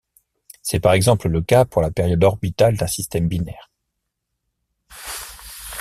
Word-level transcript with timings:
C'est 0.63 0.79
par 0.79 0.93
exemple 0.93 1.29
le 1.29 1.43
cas 1.43 1.63
pour 1.63 1.79
la 1.83 1.91
période 1.91 2.23
orbitale 2.23 2.75
d'un 2.75 2.87
système 2.87 3.27
binaire. 3.27 3.69